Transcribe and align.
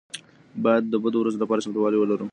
باید 0.63 0.83
د 0.87 0.93
بدو 1.03 1.17
ورځو 1.19 1.41
لپاره 1.43 1.63
چمتووالی 1.65 1.97
ولرو. 1.99 2.27